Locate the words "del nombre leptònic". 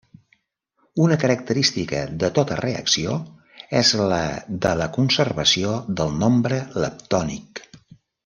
6.01-7.63